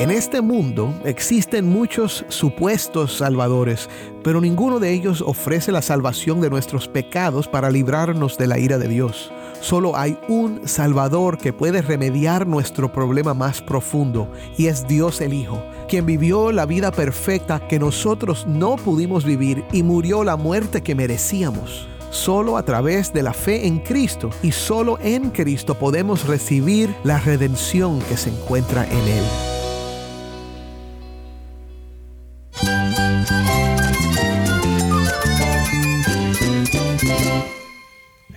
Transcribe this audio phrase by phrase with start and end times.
[0.00, 3.90] En este mundo existen muchos supuestos salvadores,
[4.22, 8.78] pero ninguno de ellos ofrece la salvación de nuestros pecados para librarnos de la ira
[8.78, 9.32] de Dios.
[9.60, 15.34] Solo hay un Salvador que puede remediar nuestro problema más profundo, y es Dios el
[15.34, 20.80] Hijo, quien vivió la vida perfecta que nosotros no pudimos vivir y murió la muerte
[20.80, 21.88] que merecíamos.
[22.10, 27.18] Solo a través de la fe en Cristo y solo en Cristo podemos recibir la
[27.18, 29.57] redención que se encuentra en Él.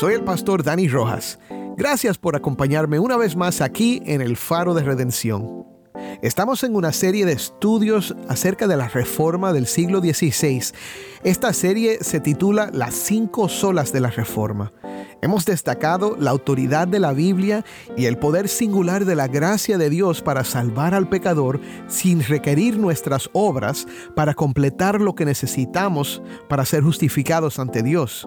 [0.00, 1.38] Soy el pastor Dani Rojas.
[1.76, 5.66] Gracias por acompañarme una vez más aquí en el Faro de Redención.
[6.22, 10.72] Estamos en una serie de estudios acerca de la reforma del siglo XVI.
[11.22, 14.72] Esta serie se titula Las cinco solas de la reforma.
[15.22, 17.64] Hemos destacado la autoridad de la Biblia
[17.96, 22.78] y el poder singular de la gracia de Dios para salvar al pecador sin requerir
[22.78, 28.26] nuestras obras para completar lo que necesitamos para ser justificados ante Dios.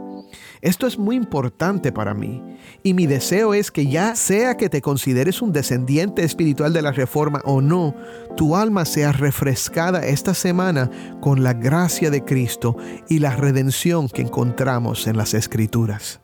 [0.62, 2.44] Esto es muy importante para mí
[2.84, 6.92] y mi deseo es que ya sea que te consideres un descendiente espiritual de la
[6.92, 7.96] reforma o no,
[8.38, 10.90] tu alma sea refrescada esta semana
[11.22, 12.78] con la gracia de Cristo
[13.10, 16.22] y la redención que encontramos en las Escrituras.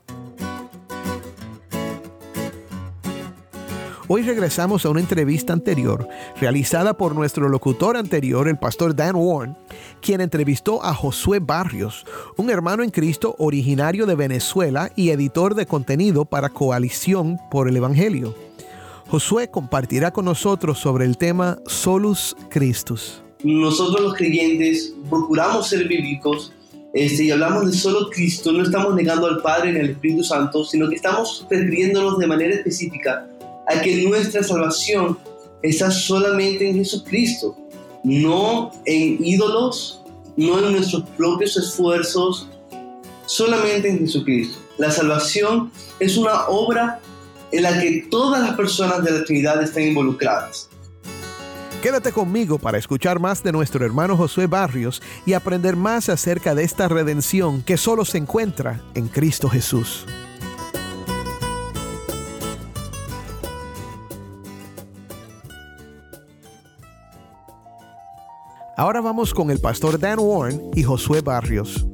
[4.12, 6.08] Hoy regresamos a una entrevista anterior
[6.40, 9.56] realizada por nuestro locutor anterior, el pastor Dan Warren,
[10.02, 12.04] quien entrevistó a Josué Barrios,
[12.36, 17.76] un hermano en Cristo originario de Venezuela y editor de contenido para Coalición por el
[17.76, 18.34] Evangelio.
[19.06, 23.22] Josué compartirá con nosotros sobre el tema Solus Christus.
[23.44, 26.52] Nosotros los creyentes procuramos ser bíblicos
[26.94, 30.64] este, y hablamos de solo Cristo, no estamos negando al Padre ni al Espíritu Santo,
[30.64, 33.28] sino que estamos refiriéndonos de manera específica
[33.70, 35.16] a que nuestra salvación
[35.62, 37.56] está solamente en Jesucristo,
[38.02, 40.02] no en ídolos,
[40.36, 42.48] no en nuestros propios esfuerzos,
[43.26, 44.58] solamente en Jesucristo.
[44.78, 45.70] La salvación
[46.00, 47.00] es una obra
[47.52, 50.68] en la que todas las personas de la Trinidad están involucradas.
[51.82, 56.64] Quédate conmigo para escuchar más de nuestro hermano Josué Barrios y aprender más acerca de
[56.64, 60.06] esta redención que solo se encuentra en Cristo Jesús.
[68.80, 71.86] Ahora vamos con el pastor Dan Warren y Josué Barrios.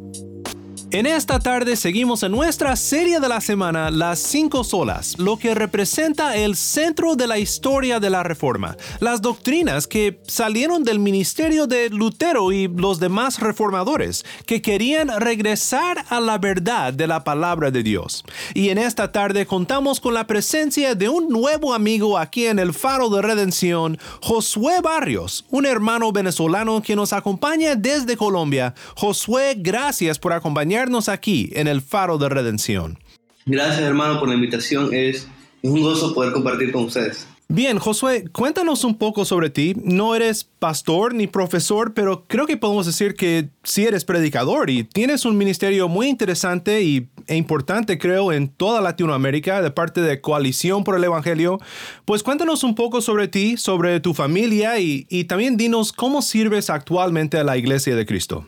[0.96, 5.54] En esta tarde seguimos en nuestra serie de la semana Las Cinco Solas, lo que
[5.54, 11.66] representa el centro de la historia de la Reforma, las doctrinas que salieron del ministerio
[11.66, 17.70] de Lutero y los demás reformadores, que querían regresar a la verdad de la palabra
[17.70, 18.24] de Dios.
[18.54, 22.72] Y en esta tarde contamos con la presencia de un nuevo amigo aquí en el
[22.72, 28.72] Faro de Redención, Josué Barrios, un hermano venezolano que nos acompaña desde Colombia.
[28.94, 32.98] Josué, gracias por acompañarnos aquí en el Faro de Redención.
[33.44, 35.28] Gracias hermano por la invitación, es
[35.62, 37.26] un gozo poder compartir con ustedes.
[37.48, 39.74] Bien, Josué, cuéntanos un poco sobre ti.
[39.84, 44.82] No eres pastor ni profesor, pero creo que podemos decir que sí eres predicador y
[44.82, 50.20] tienes un ministerio muy interesante y, e importante, creo, en toda Latinoamérica de parte de
[50.20, 51.60] Coalición por el Evangelio.
[52.04, 56.68] Pues cuéntanos un poco sobre ti, sobre tu familia y, y también dinos cómo sirves
[56.68, 58.44] actualmente a la Iglesia de Cristo.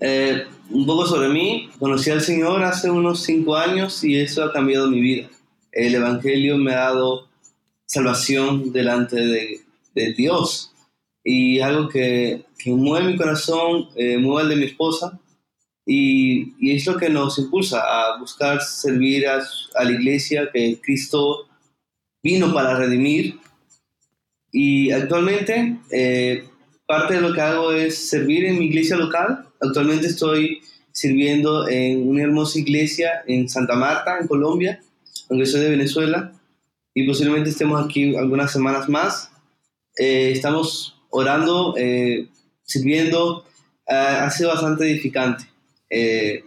[0.00, 1.70] Eh, un poco sobre mí.
[1.78, 5.28] Conocí al Señor hace unos cinco años y eso ha cambiado mi vida.
[5.72, 7.28] El Evangelio me ha dado
[7.86, 9.60] salvación delante de,
[9.94, 10.72] de Dios
[11.24, 15.18] y algo que, que mueve mi corazón, eh, mueve el de mi esposa
[15.84, 19.42] y, y, es lo que nos impulsa a buscar servir a,
[19.74, 21.48] a la iglesia que Cristo
[22.22, 23.38] vino para redimir.
[24.52, 26.44] Y actualmente eh,
[26.86, 29.47] parte de lo que hago es servir en mi iglesia local.
[29.60, 30.60] Actualmente estoy
[30.92, 34.80] sirviendo en una hermosa iglesia en Santa Marta, en Colombia,
[35.28, 36.32] aunque soy de Venezuela,
[36.94, 39.30] y posiblemente estemos aquí algunas semanas más.
[39.96, 42.28] Eh, estamos orando, eh,
[42.64, 43.44] sirviendo.
[43.86, 45.44] Uh, ha sido bastante edificante
[45.88, 46.44] eh,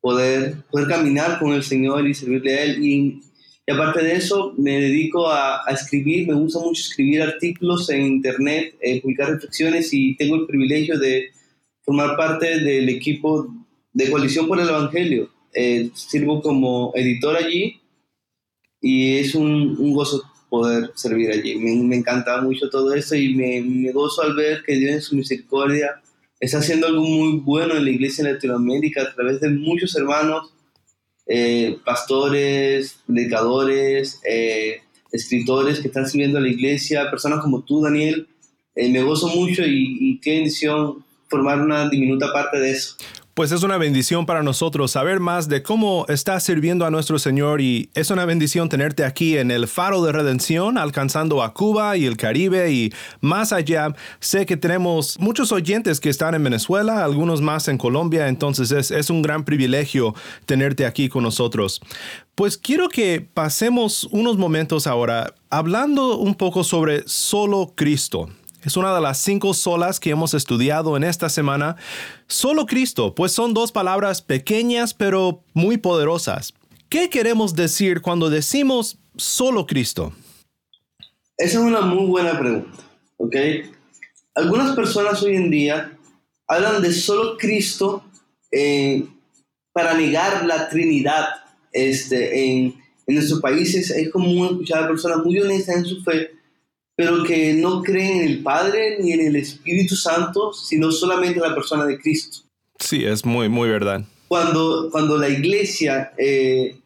[0.00, 2.84] poder, poder caminar con el Señor y servirle a Él.
[2.84, 3.22] Y,
[3.66, 8.02] Y aparte de eso, me dedico a, a escribir, me gusta mucho escribir artículos en
[8.02, 11.30] internet, eh, publicar reflexiones y tengo el privilegio de
[11.84, 13.48] formar parte del equipo
[13.92, 15.30] de Coalición por el Evangelio.
[15.52, 17.80] Eh, sirvo como editor allí
[18.80, 21.56] y es un, un gozo poder servir allí.
[21.56, 25.02] Me, me, encanta mucho todo eso y me, me, gozo al ver que Dios en
[25.02, 26.00] su misericordia
[26.38, 30.52] está haciendo algo muy bueno en la iglesia en Latinoamérica a través de muchos hermanos,
[31.26, 34.80] eh, pastores, predicadores, eh,
[35.12, 38.28] escritores que están sirviendo a la iglesia, personas como tú, Daniel.
[38.74, 42.96] Eh, me gozo mucho y, y qué bendición formar una diminuta parte de eso.
[43.32, 47.60] Pues es una bendición para nosotros saber más de cómo estás sirviendo a nuestro Señor
[47.60, 52.04] y es una bendición tenerte aquí en el Faro de Redención, alcanzando a Cuba y
[52.04, 53.94] el Caribe y más allá.
[54.18, 58.90] Sé que tenemos muchos oyentes que están en Venezuela, algunos más en Colombia, entonces es,
[58.90, 61.80] es un gran privilegio tenerte aquí con nosotros.
[62.34, 68.28] Pues quiero que pasemos unos momentos ahora hablando un poco sobre solo Cristo.
[68.62, 71.76] Es una de las cinco solas que hemos estudiado en esta semana.
[72.26, 76.52] Solo Cristo, pues son dos palabras pequeñas pero muy poderosas.
[76.90, 80.12] ¿Qué queremos decir cuando decimos solo Cristo?
[81.38, 82.78] Esa es una muy buena pregunta,
[83.16, 83.36] ¿ok?
[84.34, 85.96] Algunas personas hoy en día
[86.46, 88.04] hablan de solo Cristo
[88.52, 89.06] eh,
[89.72, 91.28] para negar la Trinidad.
[91.72, 92.74] Este, en,
[93.06, 96.39] en nuestros países es común escuchar a personas muy honestas en su fe
[97.00, 101.48] pero que no creen en el Padre ni en el Espíritu Santo, sino solamente en
[101.48, 102.40] la persona de Cristo.
[102.78, 104.04] Sí, es muy, muy verdad.
[104.28, 106.76] Cuando, cuando la iglesia, eh,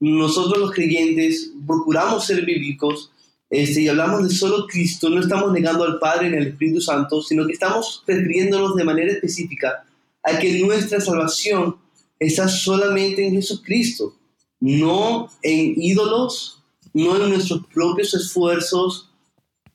[0.00, 3.10] nosotros los creyentes, procuramos ser bíblicos
[3.50, 7.20] este, y hablamos de solo Cristo, no estamos negando al Padre ni al Espíritu Santo,
[7.20, 9.84] sino que estamos refiriéndonos de manera específica
[10.22, 11.76] a que nuestra salvación
[12.18, 14.14] está solamente en Jesucristo,
[14.58, 16.62] no en ídolos,
[16.94, 19.09] no en nuestros propios esfuerzos,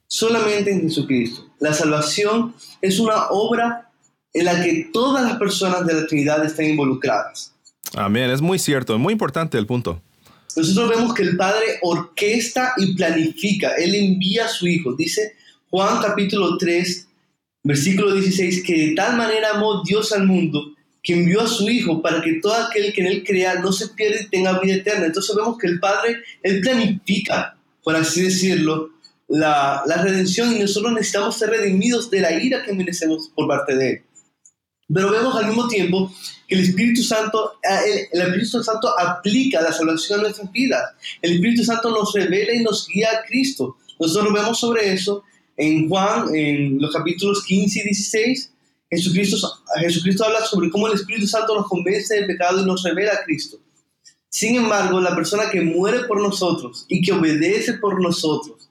[0.08, 1.48] solamente en Jesucristo.
[1.60, 3.92] La salvación es una obra
[4.34, 7.54] en la que todas las personas de la Trinidad están involucradas.
[7.96, 10.02] Amén, es muy cierto, es muy importante el punto.
[10.56, 14.94] Nosotros vemos que el Padre orquesta y planifica, Él envía a su Hijo.
[14.94, 15.36] Dice
[15.70, 17.08] Juan capítulo 3,
[17.64, 20.76] versículo 16, que de tal manera amó Dios al mundo
[21.06, 23.90] que envió a su Hijo para que todo aquel que en Él crea no se
[23.90, 25.06] pierda y tenga vida eterna.
[25.06, 28.90] Entonces vemos que el Padre, Él planifica, por así decirlo,
[29.28, 33.76] la, la, redención y nosotros necesitamos ser redimidos de la ira que merecemos por parte
[33.76, 34.04] de Él.
[34.94, 36.14] Pero vemos al mismo tiempo
[36.48, 40.92] que el Espíritu Santo, el, el, Espíritu Santo aplica la salvación a nuestras vidas.
[41.22, 43.78] El Espíritu Santo nos revela y nos guía a Cristo.
[44.00, 45.24] Nosotros vemos sobre eso
[45.58, 48.52] en Juan, en los capítulos 15 y 16.
[48.92, 49.38] Jesucristo,
[49.80, 53.24] Jesucristo habla sobre cómo el Espíritu Santo nos convence del pecado y nos revela a
[53.24, 53.58] Cristo.
[54.30, 58.65] Sin embargo, la persona que muere por nosotros y que obedece por nosotros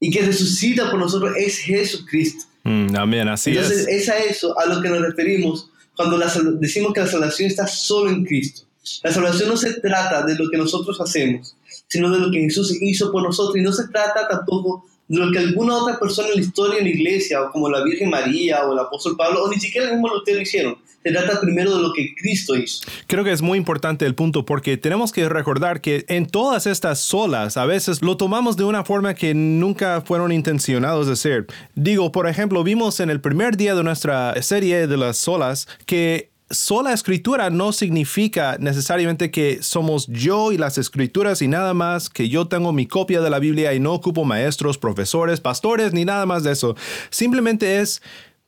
[0.00, 2.44] y que resucita por nosotros es Jesucristo.
[2.64, 4.02] Mm, amén, así Entonces, es.
[4.02, 7.66] es a eso a lo que nos referimos cuando la, decimos que la salvación está
[7.66, 8.62] solo en Cristo.
[9.02, 11.56] La salvación no se trata de lo que nosotros hacemos,
[11.88, 15.30] sino de lo que Jesús hizo por nosotros y no se trata tampoco de lo
[15.30, 18.66] que alguna otra persona en la historia en la iglesia, o como la Virgen María
[18.66, 20.76] o el apóstol Pablo, o ni siquiera el mismo Lutero hicieron.
[21.02, 22.84] Se trata primero de lo que Cristo hizo.
[23.06, 26.98] Creo que es muy importante el punto porque tenemos que recordar que en todas estas
[26.98, 31.46] solas a veces lo tomamos de una forma que nunca fueron intencionados de ser.
[31.76, 36.32] Digo, por ejemplo, vimos en el primer día de nuestra serie de las solas que
[36.50, 42.28] sola escritura no significa necesariamente que somos yo y las escrituras y nada más, que
[42.28, 46.26] yo tengo mi copia de la Biblia y no ocupo maestros, profesores, pastores, ni nada
[46.26, 46.76] más de eso.
[47.10, 48.00] Simplemente es,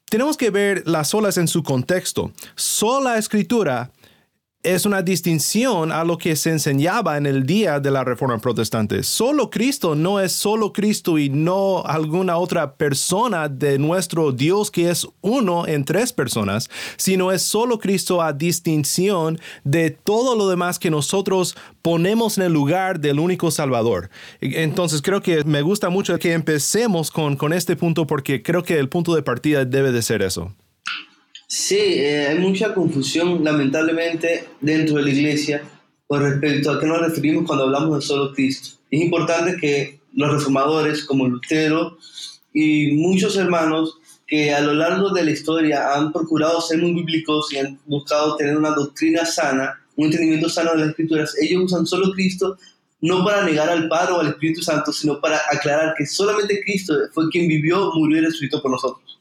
[0.09, 2.33] tenemos que ver las solas en su contexto.
[2.55, 3.91] Sola escritura
[4.75, 9.03] es una distinción a lo que se enseñaba en el día de la Reforma Protestante.
[9.03, 14.91] Solo Cristo no es solo Cristo y no alguna otra persona de nuestro Dios que
[14.91, 20.79] es uno en tres personas, sino es solo Cristo a distinción de todo lo demás
[20.79, 24.11] que nosotros ponemos en el lugar del único Salvador.
[24.43, 28.79] Entonces creo que me gusta mucho que empecemos con, con este punto porque creo que
[28.79, 30.53] el punto de partida debe de ser eso.
[31.51, 35.63] Sí, eh, hay mucha confusión, lamentablemente, dentro de la iglesia
[36.07, 38.77] con respecto a qué nos referimos cuando hablamos de solo Cristo.
[38.91, 41.97] Es importante que los reformadores, como Lutero
[42.53, 47.51] y muchos hermanos que a lo largo de la historia han procurado ser muy bíblicos
[47.51, 51.87] y han buscado tener una doctrina sana, un entendimiento sano de las escrituras, ellos usan
[51.87, 52.59] solo Cristo
[53.01, 56.95] no para negar al Padre o al Espíritu Santo, sino para aclarar que solamente Cristo
[57.15, 59.18] fue quien vivió, murió y resucitó por nosotros.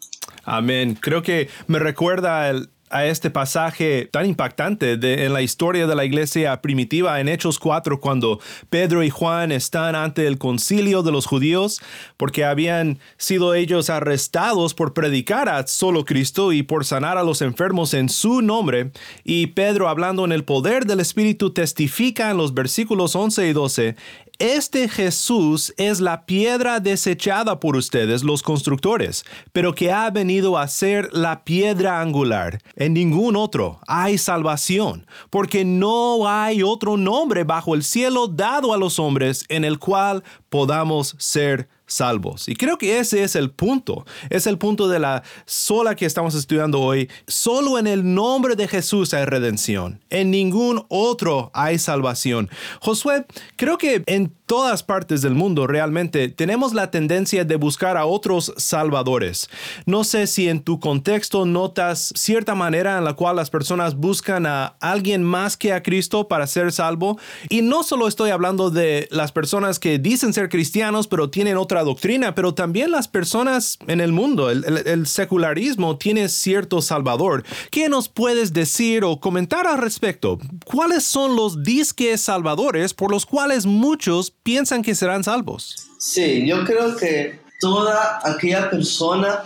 [0.47, 0.97] Amén.
[0.99, 2.53] Creo que me recuerda
[2.89, 7.59] a este pasaje tan impactante de, en la historia de la iglesia primitiva en Hechos
[7.59, 8.39] 4, cuando
[8.69, 11.81] Pedro y Juan están ante el concilio de los judíos,
[12.15, 17.41] porque habían sido ellos arrestados por predicar a solo Cristo y por sanar a los
[17.41, 18.91] enfermos en su nombre,
[19.25, 23.95] y Pedro hablando en el poder del Espíritu testifica en los versículos 11 y 12,
[24.39, 30.67] este Jesús es la piedra desechada por ustedes, los constructores, pero que ha venido a
[30.67, 32.59] ser la piedra angular.
[32.75, 38.77] En ningún otro hay salvación, porque no hay otro nombre bajo el cielo dado a
[38.77, 42.47] los hombres en el cual podamos ser salvos.
[42.47, 44.05] Y creo que ese es el punto.
[44.29, 47.09] Es el punto de la sola que estamos estudiando hoy.
[47.25, 50.03] Solo en el nombre de Jesús hay redención.
[50.09, 52.49] En ningún otro hay salvación.
[52.81, 53.25] Josué,
[53.55, 58.53] creo que en todas partes del mundo realmente tenemos la tendencia de buscar a otros
[58.57, 59.49] salvadores.
[59.85, 64.45] No sé si en tu contexto notas cierta manera en la cual las personas buscan
[64.45, 67.19] a alguien más que a Cristo para ser salvo.
[67.49, 71.83] Y no solo estoy hablando de las personas que dicen ser cristianos pero tienen otra
[71.83, 74.49] doctrina, pero también las personas en el mundo.
[74.49, 77.43] El, secularismo tiene cierto salvador.
[77.69, 80.39] ¿Qué nos puedes decir o comentar al respecto?
[80.65, 85.75] ¿Cuáles son los disques salvadores por los cuales muchos piensan que serán salvos?
[85.99, 89.43] Sí, yo creo que toda aquella persona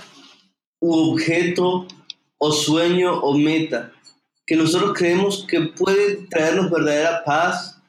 [0.79, 1.88] u objeto
[2.38, 3.91] o sueño o meta
[4.46, 7.81] que nosotros creemos que puede traernos verdadera paz,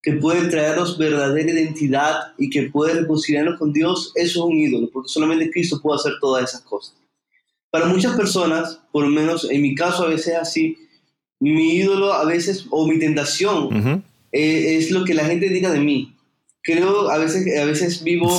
[0.00, 4.88] que puede traernos verdadera identidad y que puede reconciliarnos con Dios, eso es un ídolo,
[4.92, 6.94] porque solamente Cristo puede hacer todas esas cosas.
[7.72, 10.76] Para muchas personas, por lo menos en mi caso a veces así,
[11.40, 15.80] mi ídolo a veces, o mi tentación, eh, es lo que la gente diga de
[15.80, 16.14] mí.
[16.62, 18.38] Creo a veces, a veces vivo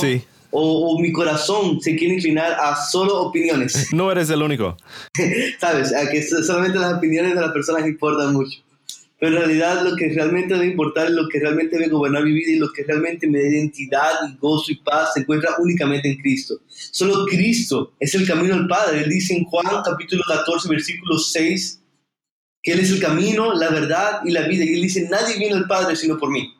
[0.52, 3.88] o, mi corazón se quiere inclinar a solo opiniones.
[3.92, 4.76] No eres el único.
[5.60, 8.60] Sabes, a que solamente las opiniones de las personas importan mucho.
[9.18, 12.52] Pero en realidad lo que realmente debe importar, lo que realmente debe gobernar mi vida
[12.52, 16.16] y lo que realmente me da identidad y gozo y paz se encuentra únicamente en
[16.18, 16.56] Cristo.
[16.68, 19.04] Solo Cristo es el camino al Padre.
[19.04, 21.80] Él dice en Juan capítulo 14, versículo 6,
[22.62, 24.64] que Él es el camino, la verdad y la vida.
[24.64, 26.52] Y Él dice, nadie viene al Padre sino por mí.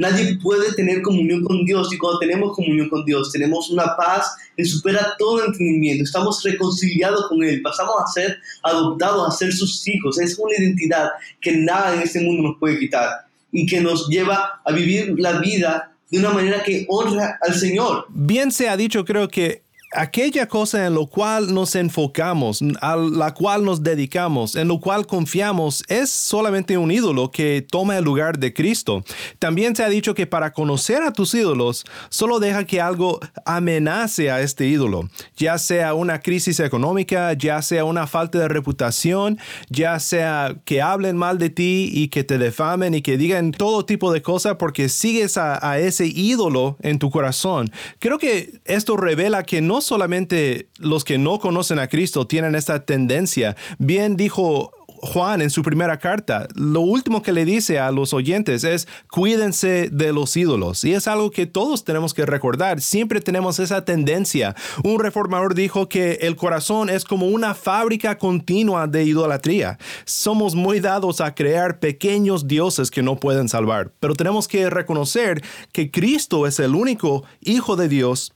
[0.00, 4.36] Nadie puede tener comunión con Dios y cuando tenemos comunión con Dios tenemos una paz
[4.56, 6.04] que supera todo entendimiento.
[6.04, 10.20] Estamos reconciliados con Él, pasamos a ser adoptados, a ser sus hijos.
[10.20, 11.08] Es una identidad
[11.40, 13.10] que nada en este mundo nos puede quitar
[13.50, 18.06] y que nos lleva a vivir la vida de una manera que honra al Señor.
[18.10, 23.32] Bien se ha dicho, creo que aquella cosa en lo cual nos enfocamos, a la
[23.32, 28.38] cual nos dedicamos, en lo cual confiamos, es solamente un ídolo que toma el lugar
[28.38, 29.02] de Cristo.
[29.38, 34.30] También se ha dicho que para conocer a tus ídolos, solo deja que algo amenace
[34.30, 39.38] a este ídolo, ya sea una crisis económica, ya sea una falta de reputación,
[39.70, 43.86] ya sea que hablen mal de ti y que te defamen y que digan todo
[43.86, 47.70] tipo de cosas porque sigues a, a ese ídolo en tu corazón.
[47.98, 52.84] Creo que esto revela que no solamente los que no conocen a Cristo tienen esta
[52.84, 53.56] tendencia.
[53.78, 58.64] Bien dijo Juan en su primera carta, lo último que le dice a los oyentes
[58.64, 60.84] es cuídense de los ídolos.
[60.84, 62.80] Y es algo que todos tenemos que recordar.
[62.80, 64.56] Siempre tenemos esa tendencia.
[64.82, 69.78] Un reformador dijo que el corazón es como una fábrica continua de idolatría.
[70.04, 73.92] Somos muy dados a crear pequeños dioses que no pueden salvar.
[74.00, 75.42] Pero tenemos que reconocer
[75.72, 78.32] que Cristo es el único Hijo de Dios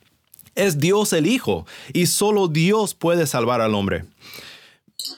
[0.55, 4.05] es Dios el Hijo y solo Dios puede salvar al hombre.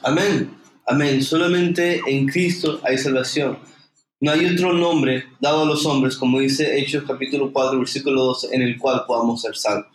[0.02, 0.50] Amén,
[0.86, 1.22] amén.
[1.22, 3.58] Solamente en Cristo hay salvación.
[4.20, 8.54] No hay otro nombre dado a los hombres, como dice Hechos capítulo 4, versículo 12,
[8.54, 9.94] en el cual podamos ser salvos.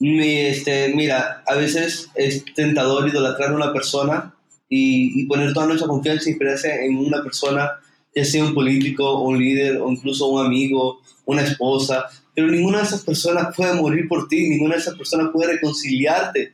[0.00, 4.34] Este, mira, a veces es tentador idolatrar a una persona
[4.66, 7.72] y, y poner toda nuestra confianza y esperanza en una persona,
[8.14, 12.84] ya sea un político, un líder, o incluso un amigo, una esposa, pero ninguna de
[12.84, 16.52] esas personas puede morir por ti, ninguna de esas personas puede reconciliarte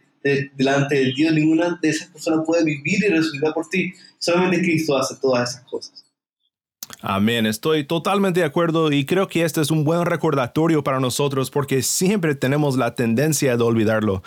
[0.56, 3.92] delante de Dios, ninguna de esas personas puede vivir y resucitar por ti.
[4.18, 6.04] Solamente Cristo hace todas esas cosas.
[7.00, 11.50] Amén, estoy totalmente de acuerdo y creo que este es un buen recordatorio para nosotros
[11.50, 14.22] porque siempre tenemos la tendencia de olvidarlo.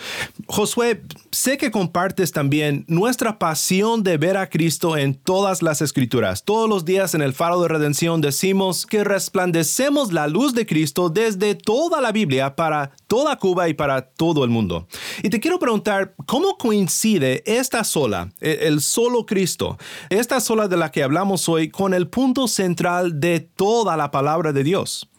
[0.47, 6.43] Josué, sé que compartes también nuestra pasión de ver a Cristo en todas las escrituras.
[6.43, 11.09] Todos los días en el faro de redención decimos que resplandecemos la luz de Cristo
[11.09, 14.87] desde toda la Biblia para toda Cuba y para todo el mundo.
[15.23, 19.77] Y te quiero preguntar, ¿cómo coincide esta sola, e, el solo Cristo,
[20.09, 24.51] esta sola de la que hablamos hoy, con el punto central de toda la palabra
[24.53, 25.09] de Dios?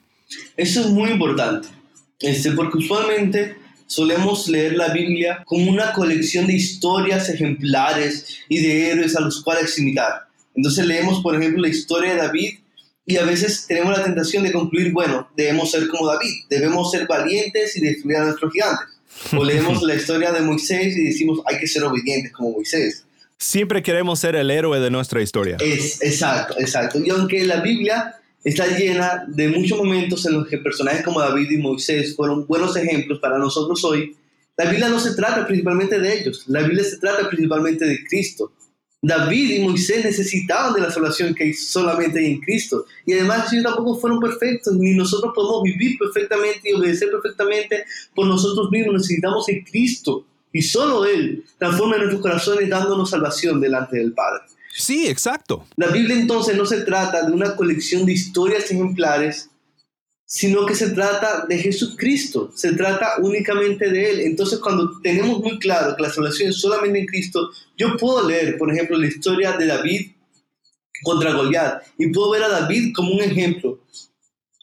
[0.56, 1.68] Eso es muy importante,
[2.20, 3.56] este, porque usualmente
[3.90, 9.42] solemos leer la Biblia como una colección de historias ejemplares y de héroes a los
[9.42, 10.28] cuales imitar.
[10.54, 12.58] Entonces leemos, por ejemplo, la historia de David
[13.04, 17.08] y a veces tenemos la tentación de concluir, bueno, debemos ser como David, debemos ser
[17.08, 18.86] valientes y destruir a nuestros gigantes.
[19.36, 23.04] O leemos la historia de Moisés y decimos, hay que ser obedientes como Moisés.
[23.38, 25.56] Siempre queremos ser el héroe de nuestra historia.
[25.58, 27.00] Es, exacto, exacto.
[27.04, 31.50] Y aunque la Biblia está llena de muchos momentos en los que personajes como David
[31.50, 34.16] y Moisés fueron buenos ejemplos para nosotros hoy,
[34.56, 38.52] la Biblia no se trata principalmente de ellos, la Biblia se trata principalmente de Cristo.
[39.02, 42.84] David y Moisés necesitaban de la salvación que hay solamente en Cristo.
[43.06, 48.26] Y además ellos tampoco fueron perfectos, ni nosotros podemos vivir perfectamente y obedecer perfectamente por
[48.26, 48.94] nosotros mismos.
[48.94, 50.26] Necesitamos en Cristo.
[50.52, 54.42] Y solo Él transforma nuestros corazones dándonos salvación delante del Padre.
[54.72, 55.66] Sí, exacto.
[55.76, 59.50] La Biblia entonces no se trata de una colección de historias ejemplares,
[60.24, 64.20] sino que se trata de Jesucristo, se trata únicamente de Él.
[64.20, 68.56] Entonces cuando tenemos muy claro que la salvación es solamente en Cristo, yo puedo leer,
[68.56, 70.12] por ejemplo, la historia de David
[71.02, 73.80] contra Goliat y puedo ver a David como un ejemplo,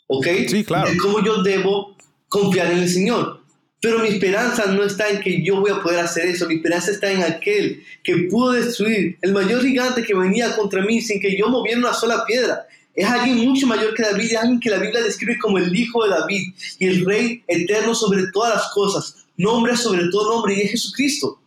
[0.08, 0.28] ¿ok?
[0.48, 0.90] Sí, claro.
[0.90, 1.98] De cómo yo debo
[2.30, 3.42] confiar en el Señor.
[3.80, 6.92] Pero mi esperanza no está en que yo voy a poder hacer eso, mi esperanza
[6.92, 11.38] está en aquel que pudo destruir el mayor gigante que venía contra mí sin que
[11.38, 12.66] yo moviera una sola piedra.
[12.96, 16.04] Es alguien mucho mayor que David, es alguien que la Biblia describe como el hijo
[16.04, 20.62] de David y el rey eterno sobre todas las cosas, nombre sobre todo nombre, y
[20.62, 21.40] es Jesucristo.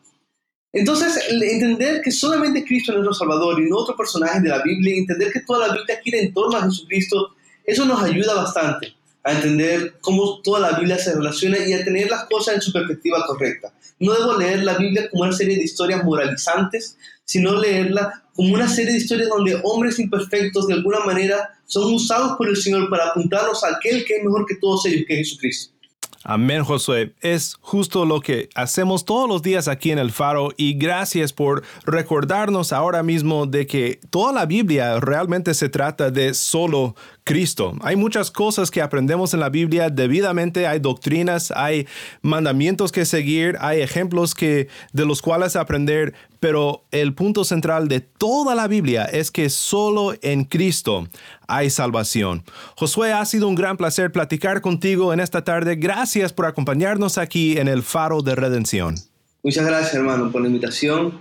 [0.72, 4.98] Entonces, entender que solamente Cristo es nuestro Salvador y no otro personaje de la Biblia,
[4.98, 7.34] entender que toda la Biblia gira en torno a Jesucristo,
[7.64, 12.10] eso nos ayuda bastante a entender cómo toda la Biblia se relaciona y a tener
[12.10, 13.72] las cosas en su perspectiva correcta.
[13.98, 18.68] No debo leer la Biblia como una serie de historias moralizantes, sino leerla como una
[18.68, 23.08] serie de historias donde hombres imperfectos de alguna manera son usados por el Señor para
[23.08, 25.74] apuntarnos a aquel que es mejor que todos ellos, que es Jesucristo.
[26.22, 27.14] Amén, Josué.
[27.22, 31.64] Es justo lo que hacemos todos los días aquí en el Faro y gracias por
[31.86, 36.94] recordarnos ahora mismo de que toda la Biblia realmente se trata de solo
[37.30, 37.76] Cristo.
[37.82, 41.86] Hay muchas cosas que aprendemos en la Biblia debidamente, hay doctrinas, hay
[42.22, 48.00] mandamientos que seguir, hay ejemplos que de los cuales aprender, pero el punto central de
[48.00, 51.06] toda la Biblia es que solo en Cristo
[51.46, 52.42] hay salvación.
[52.74, 55.76] Josué, ha sido un gran placer platicar contigo en esta tarde.
[55.76, 58.96] Gracias por acompañarnos aquí en el Faro de Redención.
[59.44, 61.20] Muchas gracias, hermano, por la invitación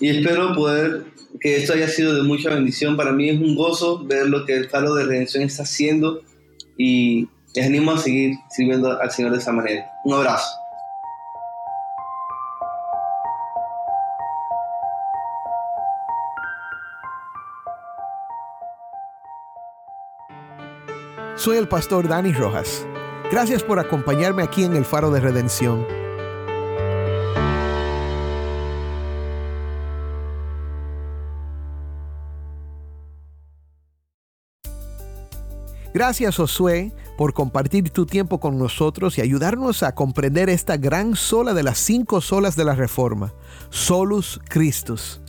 [0.00, 1.04] y espero poder
[1.38, 2.96] que esto haya sido de mucha bendición.
[2.96, 6.22] Para mí es un gozo ver lo que el Faro de Redención está haciendo
[6.76, 9.90] y les animo a seguir sirviendo al Señor de esa manera.
[10.04, 10.48] Un abrazo.
[21.36, 22.86] Soy el pastor Dani Rojas.
[23.32, 25.86] Gracias por acompañarme aquí en el Faro de Redención.
[35.92, 41.52] Gracias Josué por compartir tu tiempo con nosotros y ayudarnos a comprender esta gran sola
[41.52, 43.34] de las cinco solas de la Reforma,
[43.70, 45.20] Solus Christus.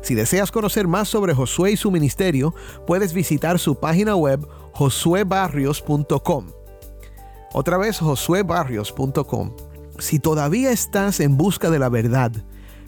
[0.00, 2.54] Si deseas conocer más sobre Josué y su ministerio,
[2.86, 6.46] puedes visitar su página web josuebarrios.com.
[7.52, 9.50] Otra vez josuebarrios.com.
[9.98, 12.32] Si todavía estás en busca de la verdad,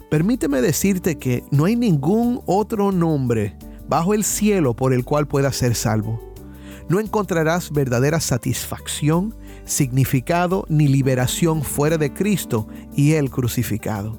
[0.09, 3.55] permíteme decirte que no hay ningún otro nombre
[3.87, 6.28] bajo el cielo por el cual puedas ser salvo
[6.89, 14.17] no encontrarás verdadera satisfacción, significado ni liberación fuera de Cristo y el crucificado.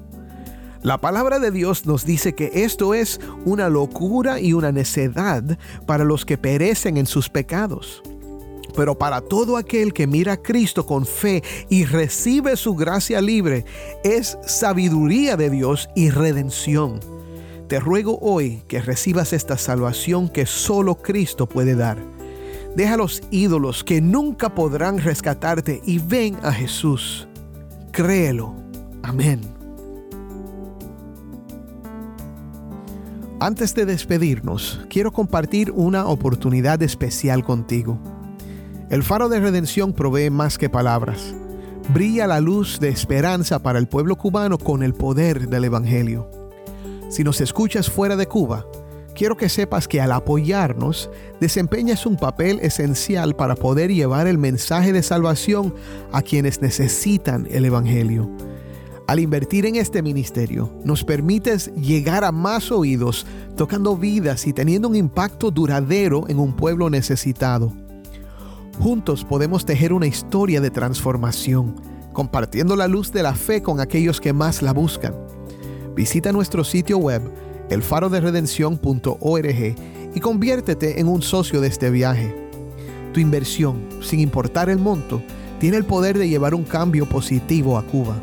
[0.81, 6.03] La palabra de Dios nos dice que esto es una locura y una necedad para
[6.03, 8.01] los que perecen en sus pecados.
[8.75, 13.65] Pero para todo aquel que mira a Cristo con fe y recibe su gracia libre,
[14.03, 16.99] es sabiduría de Dios y redención.
[17.67, 22.10] Te ruego hoy que recibas esta salvación que solo Cristo puede dar.
[22.75, 27.27] Deja los ídolos que nunca podrán rescatarte y ven a Jesús.
[27.91, 28.55] Créelo.
[29.03, 29.41] Amén.
[33.39, 37.97] Antes de despedirnos, quiero compartir una oportunidad especial contigo.
[38.89, 41.33] El faro de redención provee más que palabras.
[41.93, 46.29] Brilla la luz de esperanza para el pueblo cubano con el poder del Evangelio.
[47.09, 48.65] Si nos escuchas fuera de Cuba,
[49.15, 54.93] quiero que sepas que al apoyarnos, desempeñas un papel esencial para poder llevar el mensaje
[54.93, 55.73] de salvación
[56.11, 58.29] a quienes necesitan el Evangelio.
[59.07, 63.25] Al invertir en este ministerio, nos permites llegar a más oídos,
[63.57, 67.73] tocando vidas y teniendo un impacto duradero en un pueblo necesitado.
[68.79, 71.75] Juntos podemos tejer una historia de transformación,
[72.13, 75.13] compartiendo la luz de la fe con aquellos que más la buscan.
[75.93, 77.21] Visita nuestro sitio web,
[77.73, 79.75] elfaroderedención.org,
[80.13, 82.35] y conviértete en un socio de este viaje.
[83.13, 85.21] Tu inversión, sin importar el monto,
[85.59, 88.15] tiene el poder de llevar un cambio positivo a Cuba.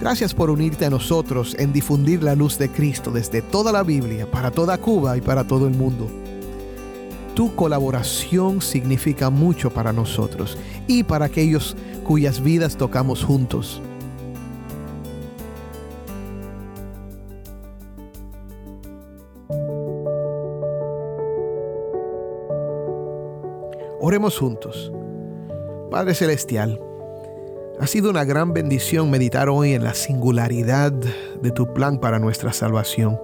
[0.00, 4.30] Gracias por unirte a nosotros en difundir la luz de Cristo desde toda la Biblia,
[4.30, 6.08] para toda Cuba y para todo el mundo.
[7.34, 13.82] Tu colaboración significa mucho para nosotros y para aquellos cuyas vidas tocamos juntos.
[24.10, 24.90] Oremos juntos.
[25.88, 26.80] Padre Celestial,
[27.78, 32.52] ha sido una gran bendición meditar hoy en la singularidad de tu plan para nuestra
[32.52, 33.20] salvación.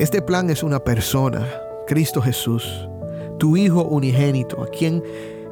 [0.00, 1.46] Este plan es una persona,
[1.86, 2.88] Cristo Jesús,
[3.38, 5.00] tu Hijo unigénito, a quien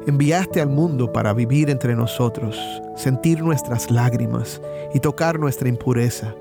[0.05, 2.59] enviaste al mundo para vivir entre nosotros,
[2.97, 4.61] sentir nuestras lágrimas
[4.93, 6.35] y tocar nuestra impureza,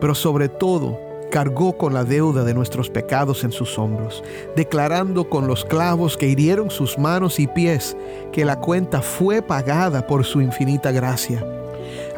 [0.00, 0.96] pero sobre todo
[1.32, 4.22] cargó con la deuda de nuestros pecados en sus hombros,
[4.54, 7.96] declarando con los clavos que hirieron sus manos y pies
[8.32, 11.42] que la cuenta fue pagada por su infinita gracia.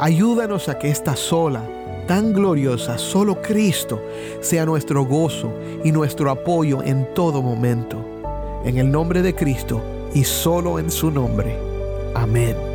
[0.00, 1.62] Ayúdanos a que esta sola,
[2.09, 4.03] tan gloriosa, solo Cristo,
[4.40, 5.53] sea nuestro gozo
[5.85, 8.05] y nuestro apoyo en todo momento.
[8.64, 9.81] En el nombre de Cristo
[10.12, 11.57] y solo en su nombre.
[12.16, 12.74] Amén.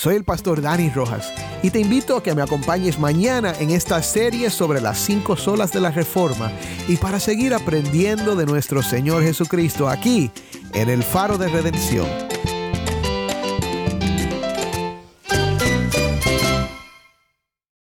[0.00, 1.30] Soy el pastor Dani Rojas
[1.62, 5.74] y te invito a que me acompañes mañana en esta serie sobre las cinco solas
[5.74, 6.50] de la Reforma
[6.88, 10.30] y para seguir aprendiendo de nuestro Señor Jesucristo aquí
[10.72, 12.29] en el Faro de Redención.